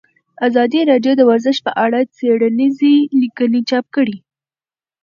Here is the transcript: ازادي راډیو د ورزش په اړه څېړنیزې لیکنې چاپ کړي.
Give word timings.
ازادي 0.47 0.81
راډیو 0.91 1.13
د 1.17 1.21
ورزش 1.29 1.57
په 1.65 1.71
اړه 1.83 1.99
څېړنیزې 2.17 2.95
لیکنې 3.21 3.61
چاپ 3.69 3.85
کړي. 3.95 4.17